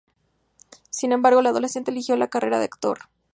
[0.89, 3.01] Sin embargo, el adolescente eligió la carrera de actor.